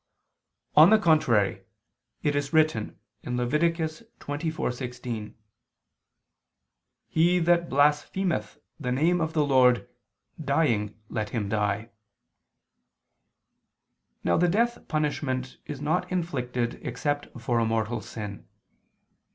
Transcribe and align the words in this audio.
On 0.75 0.89
the 0.89 0.97
contrary, 0.97 1.61
It 2.23 2.35
is 2.35 2.51
written 2.51 2.97
(Lev. 3.23 3.49
24:16): 3.51 5.35
"He 7.07 7.37
that 7.37 7.69
blasphemeth 7.69 8.57
the 8.79 8.91
name 8.91 9.21
of 9.21 9.33
the 9.33 9.45
Lord, 9.45 9.87
dying 10.43 10.97
let 11.07 11.29
him 11.29 11.47
die." 11.49 11.91
Now 14.23 14.37
the 14.37 14.47
death 14.49 14.87
punishment 14.87 15.57
is 15.67 15.79
not 15.79 16.11
inflicted 16.11 16.79
except 16.83 17.39
for 17.39 17.59
a 17.59 17.65
mortal 17.65 18.01
sin. 18.01 18.47